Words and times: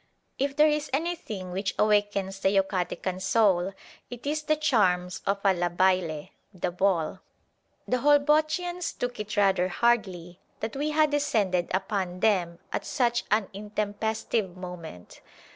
If 0.39 0.55
there 0.55 0.67
is 0.67 0.89
anything 0.93 1.51
which 1.51 1.75
awakens 1.77 2.39
the 2.39 2.49
Yucatecan 2.49 3.21
soul, 3.21 3.71
it 4.09 4.25
is 4.25 4.41
the 4.41 4.55
charms 4.55 5.21
of 5.27 5.41
la 5.43 5.69
baile 5.69 6.29
(the 6.51 6.71
ball). 6.71 7.19
The 7.87 7.97
Holbochians 7.97 8.97
took 8.97 9.19
it 9.19 9.37
rather 9.37 9.67
hardly 9.67 10.39
that 10.59 10.75
we 10.75 10.89
had 10.89 11.11
descended 11.11 11.69
upon 11.71 12.21
them 12.21 12.57
at 12.73 12.83
such 12.83 13.25
an 13.29 13.47
intempestive 13.53 14.55
moment. 14.57 15.21